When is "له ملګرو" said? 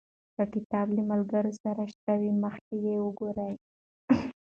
0.97-1.51